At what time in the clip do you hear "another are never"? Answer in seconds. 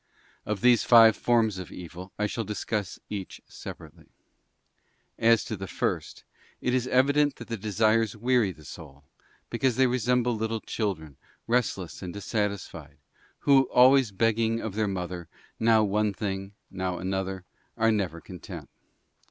16.97-18.19